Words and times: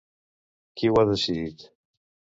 Qui 0.81 0.89
ho 0.93 0.97
ha 1.01 1.03
decidit? 1.13 1.71